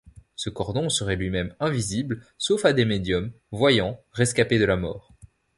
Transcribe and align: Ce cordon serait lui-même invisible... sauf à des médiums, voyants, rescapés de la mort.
Ce 0.35 0.49
cordon 0.49 0.89
serait 0.89 1.15
lui-même 1.15 1.53
invisible... 1.59 2.25
sauf 2.39 2.65
à 2.65 2.73
des 2.73 2.85
médiums, 2.85 3.31
voyants, 3.51 4.01
rescapés 4.13 4.57
de 4.57 4.65
la 4.65 4.75
mort. 4.75 5.13